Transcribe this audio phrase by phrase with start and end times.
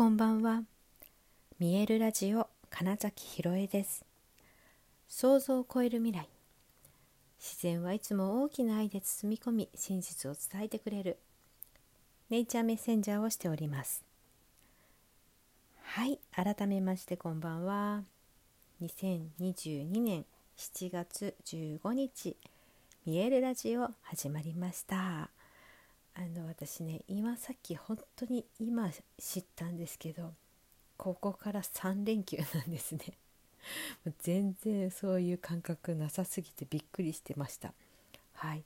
[0.00, 0.62] こんばんは。
[1.58, 4.02] 見えるラジオ金崎ひろえです。
[5.06, 6.26] 想像を超える未来。
[7.38, 11.18] 自然はいつも大きな愛で包み込み真実を伝えてくれる。
[12.30, 14.02] ネイチャーメッセンジャーをしております。
[15.82, 18.02] はい改めましてこんばんは。
[18.80, 20.24] 2022年
[20.56, 22.38] 7月15日
[23.04, 25.28] 見えるラジオ始まりました。
[26.14, 30.34] あの私ね今さっき本当に今知ったんですけど
[30.96, 33.00] ここから3連休なんですね。
[34.20, 37.72] 全然そういう感覚なさすぎてびっくりしてました。
[38.34, 38.64] はい。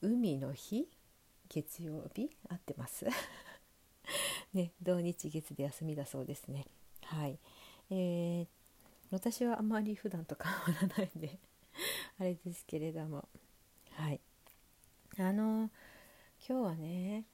[0.00, 0.88] 海の日？
[1.50, 2.30] 月曜日？
[2.48, 3.06] 合ってます？
[4.54, 6.66] ね土日月で休みだそうですね。
[7.02, 7.38] はい。
[7.90, 8.46] えー、
[9.10, 11.38] 私はあまり普段と変わらないんで
[12.18, 13.28] あれですけれども。
[13.90, 14.20] はい。
[15.18, 15.70] あのー
[16.46, 17.24] 今日はね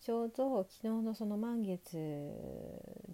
[0.00, 1.96] ちょうど昨日のその満月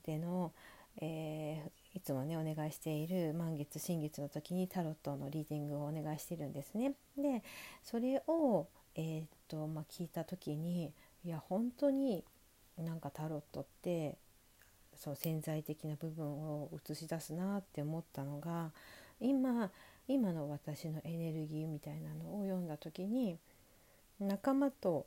[0.04, 0.52] での、
[1.00, 6.92] えー、いつもねお願いしている満月新月の時にタロットのリーディングをお願いしてるんですね。
[7.16, 7.42] で
[7.82, 8.66] それを、
[8.96, 10.92] えー、っとまあ、聞いた時に
[11.24, 12.22] いや本当に
[12.76, 14.16] なんかタロットって
[14.94, 18.72] そう潜在的な部分を映し出すなって思ったのが
[19.20, 19.70] 今
[20.06, 23.38] 今の私のエネルギーみたいなのを読んだ時に
[24.20, 25.06] 仲間と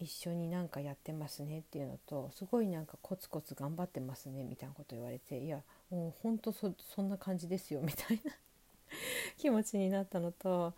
[0.00, 8.32] 一緒になんかやってますねっていうのとすごいなんかコツコツ頑張ってますねみたいなこと言われていやもうほんとそんな感じですよみたいな
[9.36, 10.72] 気持ちになったのと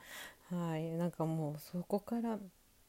[0.50, 2.38] はいなんかもうそこから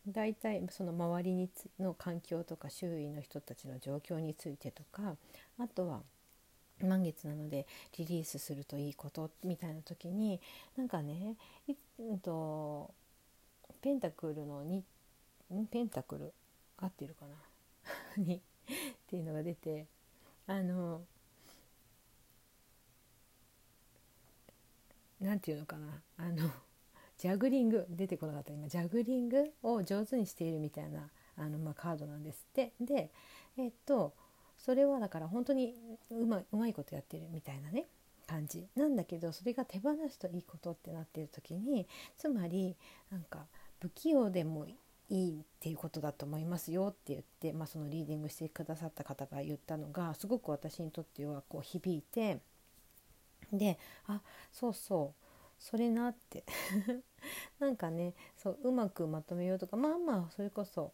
[0.08, 5.16] 大体その周りにの環境とか周囲の人たちの状況についてとか
[5.60, 6.02] あとは
[6.82, 10.42] 満月なのでリリースするといいことみたいな時に
[10.76, 11.36] なんかね、
[11.68, 12.92] えっと、
[13.82, 14.82] ペンタクルの2
[15.70, 16.34] ペンタクル
[16.78, 17.36] 合ってるかな？
[18.24, 18.42] にっ
[19.08, 19.88] ていうのが出て
[20.48, 21.06] あの
[25.20, 26.02] 何て言うのかな？
[26.18, 26.50] あの
[27.18, 28.52] ジャグリング出てこなかった。
[28.52, 32.74] 今ジャグリングを上手にしているみたいなあの、まあ、カードなんですって。
[32.82, 33.12] で
[33.58, 34.14] えっと
[34.58, 35.76] それはだから本当に
[36.10, 37.86] うまうまいことやってるみたいなね
[38.28, 38.68] 感じ。
[38.76, 41.88] なんだけどそれが手放すといいことってなってる時に
[42.18, 42.76] つまり
[43.10, 43.48] なんか
[43.80, 44.66] 不器用でも
[45.14, 52.40] いいっていうことだと思いますよって言って、まあ、そのリーディングしてくださった方が言ったのがすごく私にとってはこう響いて
[53.52, 54.22] であ
[54.52, 55.24] そうそう
[55.60, 56.44] それなって
[57.60, 60.94] なんかねそううまくまとめようとかまあまあそれこそ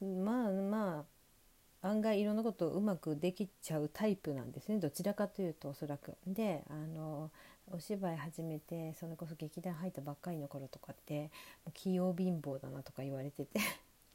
[0.00, 1.06] まあま
[1.80, 6.16] あ案外いろんなことをうまくできちゃうタイプなんですねどちらかというとおそらく。
[6.26, 7.30] であの
[7.70, 11.30] お芝居始めてそれこそ劇団入ったばっかりの頃とかって
[11.72, 13.60] 器用貧乏だなとか言われてて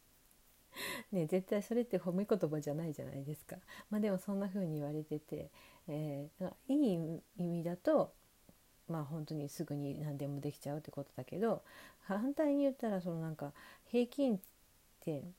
[1.11, 3.57] ね絶対それって褒め言葉じゃないじゃないですか。
[3.89, 5.49] まあ、でもそんな風に言われてて、
[5.87, 8.13] えー、いい意味だと
[8.87, 11.63] まあ本当にすぐに何でもできちゃうってことだけど
[12.01, 13.53] 反対に言ったらそのなんか
[13.85, 14.39] 平均
[15.01, 15.33] 点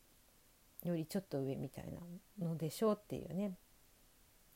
[0.85, 1.85] よりちょっと上みたい
[2.41, 3.53] なのでしょうっていうね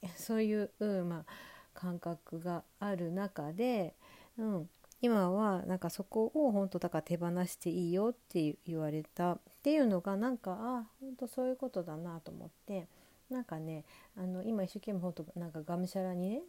[0.17, 1.52] そういう、うん、まあ
[1.82, 3.94] 感覚がある中で、
[4.38, 4.70] うん、
[5.00, 12.87] 今はなんかそこを本当だから手放していいよって言われたっていうのがなんかあ本当そういうことだなと思って
[13.31, 13.84] なんかね
[14.16, 16.43] あの今一生懸命本当なんかがむしゃらにね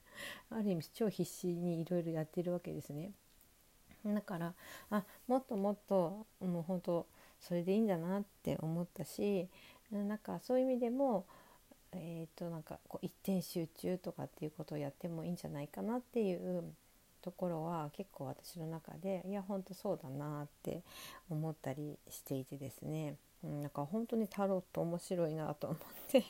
[0.48, 3.12] ある意味超必死にいろいろやってるわけですね。
[4.02, 4.54] だから
[4.88, 7.06] あもっともっともう本当
[7.38, 9.46] それでいいんだなって思ったし
[9.90, 11.26] なんかそういう意味でも
[11.92, 16.64] えー、となんかこう一点集中とかっていうことをやってもいいんじゃないかなっていう
[17.22, 20.82] ところは結構私の中でいやほんとそうだなって
[21.28, 25.78] 思ったりしていてですね、うん、なんか本当にタロット面白いなと思っ
[26.08, 26.24] て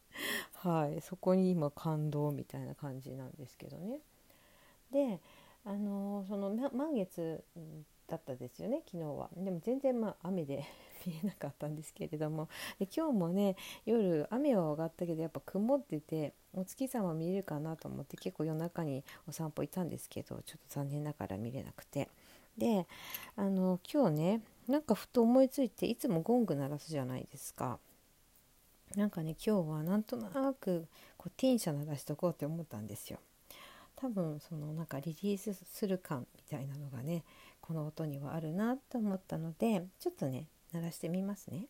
[0.54, 3.98] はいそこに今感動みたいな感じなんですけどね。
[4.90, 5.20] で
[5.64, 7.44] あのー、その満月
[8.10, 9.30] だったですよね昨日は。
[9.36, 10.64] でも全然まあ雨で
[11.06, 12.48] 見えなかったんですけれども
[12.78, 13.56] で今日もね
[13.86, 22.08] 夜雨は上がったけどやっぱ曇っててお月様見えるかなと思って結構夜中にお散歩行ったんですけどちょっと残念ながら見れなくて
[22.58, 22.86] で
[23.36, 27.78] あの今日ねなんかふと思いついていつもゴング鳴らすじゃないですか。
[28.96, 33.20] なんかね今日はなんとなくこうティンシャ鳴らしとこうって思ったんですよ。
[34.00, 37.22] 多分そのなんかリリースする感みたいなのがね
[37.70, 41.68] この音にはあるなと思ったのでちょっとね鳴らしてみますね。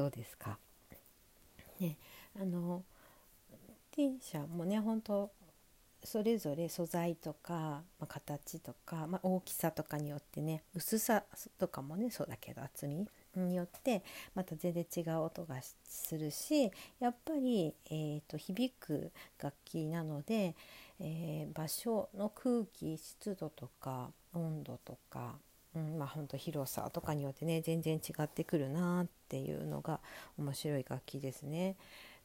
[0.00, 0.56] どうですか？
[1.78, 1.98] ね
[2.40, 2.82] あの
[3.90, 5.30] T 社もね本当
[6.02, 11.24] それぞれ素材とか、まあ、形とか、まあ、大きさとかによってね薄さ
[11.58, 13.06] とかもねそうだけど厚み
[13.36, 14.02] によって
[14.34, 20.54] また全然違う音がするしやっぱり、えーと、響く楽器なので、
[20.98, 25.34] えー、場所の空気湿度とか温度とか、
[25.74, 30.00] うんまあ、ほんと広さとかによってね全然違ってくるなっていうのが
[30.36, 31.76] 面白い楽器ですね。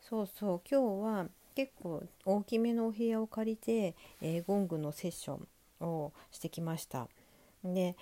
[0.01, 5.39] そうそう今日は結構大きめのお部屋を借りて、えー、ゴングのセッショ
[5.81, 7.07] ンをしてきました。
[7.63, 7.95] で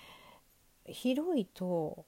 [0.86, 2.04] 広いと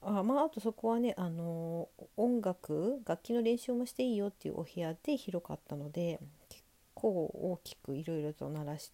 [0.00, 6.62] あまああとそこはね、あの音楽楽器の練習もしていいよっていうお部屋で広かったので結
[6.94, 8.92] 構大きくいろいろと鳴らし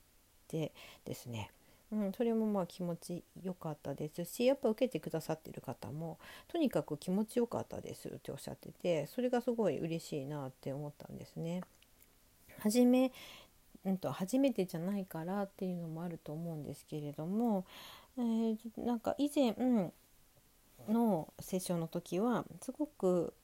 [0.49, 0.73] て
[1.05, 1.51] ですね、
[1.95, 6.19] うん、それもまあ気持ちよかったですしやっぱ受けてくださってる方も
[6.49, 11.63] とにかく気持ちよかったですっておっしゃっててそれがすごい嬉しいなって思ったんですね。
[12.59, 13.13] 初め、
[13.85, 17.65] うんと、初めてじゃないからっていうのもあると思うんですけれども、
[18.19, 19.55] えー、なんか以前、
[20.89, 23.35] のセッションの時はすごく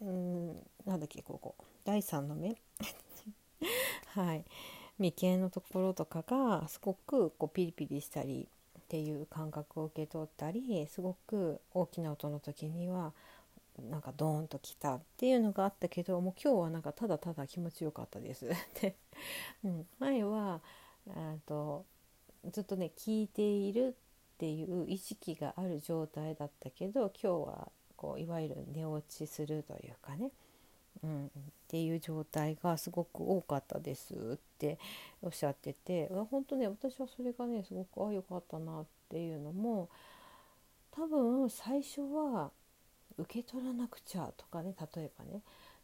[0.00, 0.48] うん
[0.86, 2.56] なんだっけここ第3の目？
[4.14, 4.44] はい
[4.98, 8.48] 眉間のところとかがすごくこうピリピリしたり
[8.78, 13.12] っていう感覚を受け取ったりすごく大きな音の時には
[13.90, 18.48] なんかドーンときたっていうのがあったけどもう今日はなんかただただ気持ちよかったです。
[18.80, 18.96] で、
[19.64, 20.60] うん、前は
[21.46, 21.84] と
[22.50, 23.94] ずっとね聞いている
[24.34, 30.30] っていう意識がある状態だったけど今日はこういわゆる寝落ちするというかね、
[31.02, 31.30] うん、っ
[31.68, 34.78] ていう状態がすごく多かったですって
[35.22, 39.88] おっしゃってて本当ね私はそれがねすごくああよかったなっていうのも
[40.90, 42.50] 多分最初は
[43.16, 45.42] 受け取らなくちゃとかね例えばね、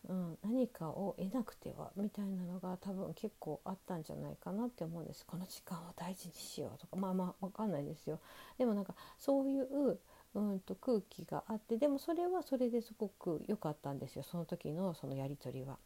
[0.08, 5.24] うん、何かを得なくてはみたいなのが多分結構あったんじゃないかなって思うんです。
[5.26, 6.96] この時間を大事にしようとか。
[6.96, 8.20] まあまあ分かんないですよ。
[8.58, 9.98] でもなんかそういう
[10.34, 15.78] うんと空気があってでもそれはそれですごく良かったんですよその時のそのやり取りは。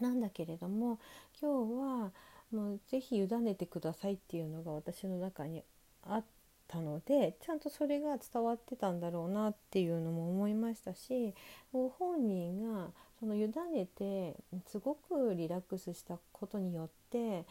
[0.00, 0.98] なんだけれども
[1.40, 2.12] 今日は
[2.52, 5.62] もう是非委ねてくださいっていうのが私の中に
[6.02, 6.24] あっ
[6.68, 11.34] たのでちゃんとそれが伝わってたんだろうなっていうのも思いましたし
[11.72, 14.36] ご本人がその委ねて
[14.66, 17.44] すごくリラックスしたことによって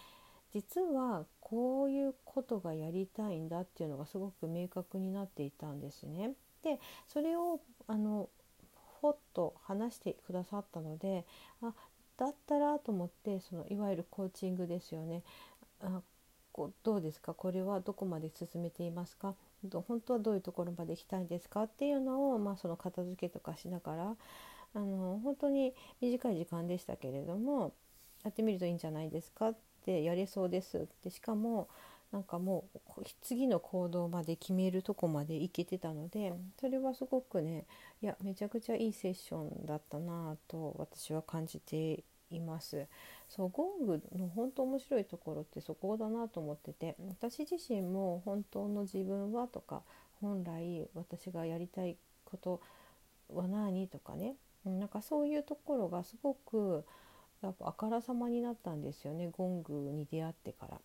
[0.56, 6.32] 実はこういうことがやりたいんだっていうのがすごく明確になっていたんですね。
[6.64, 6.80] で
[7.10, 8.30] それをあの
[9.02, 11.26] ほっと話してくださったので
[11.62, 11.74] あ
[12.18, 15.24] だったらと思ってそのいわゆるコーチングですよね。
[15.82, 16.02] あ
[16.54, 17.34] こどうですか？
[17.34, 19.36] これはどこまで進めていますか？
[19.88, 21.64] 本当はどういうところまで行きたいんですか？
[21.64, 24.16] っていうのを、まあ、その片付けとかしながら
[24.74, 27.74] あの本当に短い時間でしたけれども
[28.24, 29.50] やってみるといいんじゃないですか？
[29.50, 29.56] っ
[29.86, 31.68] てやれそうですってしかも
[32.12, 32.66] なんかも
[32.98, 37.66] う次の行動まで決めるとこまで行けてたのでそれはすごくね
[38.02, 42.88] いやめちゃくちゃいいセッションだったなと私は感じています。
[43.30, 49.82] そうゴングの本当面白いところってそこだなと思ってて私自身も本当の自分はとか
[50.22, 52.62] 本来私がやりたいこと
[53.34, 56.86] は何とかねなんかそういうところがすごく
[57.48, 60.76] やっぱあからさまになったんですよねゴングに出会ってから。
[60.76, 60.80] っ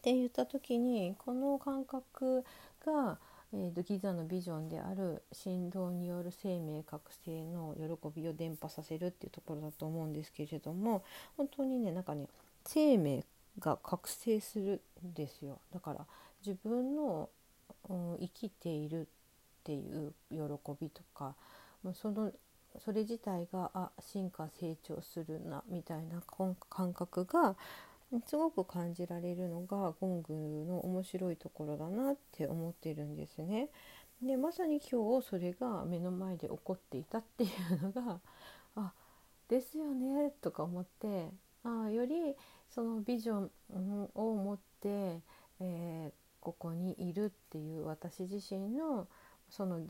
[0.00, 2.44] て言った時にこの感覚
[2.86, 3.18] が
[3.52, 11.02] えーと、ギザのビジョンである振動による生命覚醒の喜びを伝播させるっていうところだと思うんですけれども
[11.36, 12.26] 本当にねなんかね
[12.66, 13.24] 生命
[13.58, 16.06] が覚醒するんですよだから
[16.46, 17.30] 自分の、
[17.88, 19.04] うん、生きているっ
[19.64, 20.38] ていう喜
[20.78, 21.34] びとか
[21.94, 22.30] その
[22.84, 27.56] それ自体があ進化成長するなみたいな感覚が
[28.26, 30.34] すごく感じられるのがゴング
[30.66, 33.68] の面白いところだなって思ってるんですね。
[34.22, 37.48] でまさに今日それが目の前で起こっていたってい
[37.80, 38.20] うのが
[38.74, 38.92] あ
[39.48, 41.28] ですよねとか思って
[41.62, 42.34] あより
[42.68, 45.20] そのビジョンを持って、
[45.60, 49.06] えー、ここにいるっていう私自身の
[49.50, 49.80] その、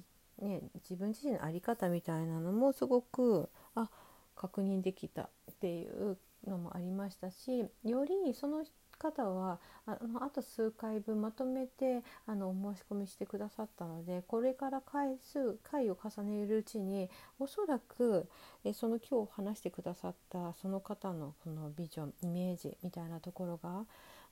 [0.40, 3.90] ね、自分自身の在り方みたいなのもすごくあ
[4.37, 5.28] 確認できたっ
[5.61, 6.16] ていう
[6.47, 8.64] のもありましたしよりその
[8.99, 18.28] 方はあのあと数回分まとめてあのお申し込みしてくださったのでこれから回数回を重ねるうちにおそらく
[18.64, 23.87] えその今日話してくださったその方のこのビジョンイメージみたいなところが、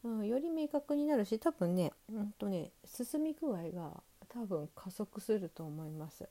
[0.04, 6.28] うん、より明確になるし多分ね,、うんとね進み具合が多分加速すると思います。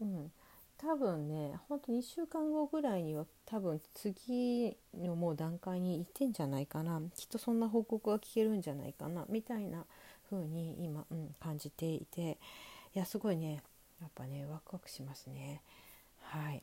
[0.00, 0.32] うん。
[0.76, 7.00] 多分ねほんと2週間後ぐらいには多分次のもう段階に行ってんじゃないかな。
[7.14, 9.24] きっとそんな報告が聞けるんじゃないかな。
[9.28, 9.86] みたいな
[10.28, 12.38] 風に今、うん、感じていて。
[12.94, 13.62] いやすごいね
[14.00, 15.62] やっぱねワクワクしますね。
[16.20, 16.62] はい。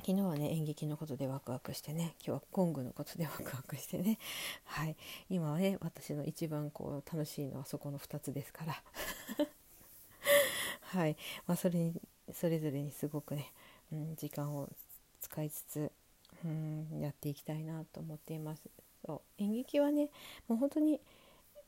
[0.00, 4.18] 昨日はね演劇のことでワクワクしてね今日はゴングのことでワクワクしてね。
[4.64, 4.96] はい。
[5.28, 8.82] 今はね私の一番こう楽しいのはそこの2つですから。
[10.82, 12.00] はい、まあ、それに
[12.32, 13.52] それぞれにすごくね、
[13.92, 14.68] うん、時間を
[15.20, 15.92] 使いつつ、
[16.44, 18.62] うん、やっていきたいなと思っています。
[19.04, 19.42] そう。
[19.42, 20.10] 演劇はね
[20.46, 21.00] もう本当に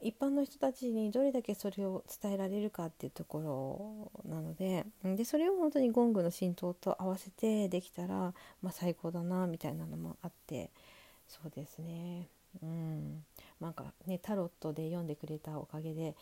[0.00, 10.70] 一般の人たちにどれだけそれを伝えられるかっていうところなのででそれを本当にゴングの浸透と合わせてできたら、まあ、最高だなみたいなのもあって
[11.26, 12.28] そうですね。
[12.62, 13.24] うん。
[13.60, 16.14] なんかねタロットで読んでくれたおかげで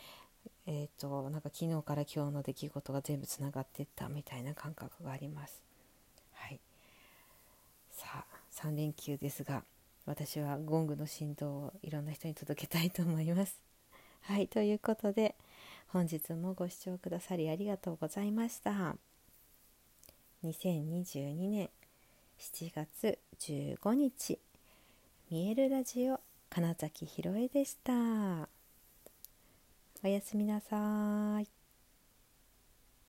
[0.69, 5.63] えーと、なんか昨日から今日の出来事が全部つながってったみたいな感覚があります。
[6.33, 6.61] はい、
[7.91, 9.65] さあ3連休ですが
[10.07, 13.61] 私はゴングの振動をいろんな人に届けたいと思います。
[14.23, 15.35] はいということで
[15.89, 18.97] 本日もご視聴くださりありがとうございました。
[20.45, 21.71] 2022年
[22.39, 24.39] 7月15日
[25.31, 28.49] 見えるラジオ金崎ひろえでした。
[30.05, 31.56] おやすみなさい。